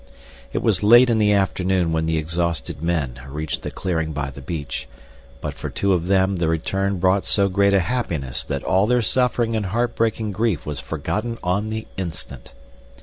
[0.51, 4.41] It was late in the afternoon when the exhausted men reached the clearing by the
[4.41, 4.87] beach,
[5.41, 9.03] but for two of them the return brought so great a happiness that all their
[9.03, 12.55] suffering and heartbreaking grief was forgotten on the instant.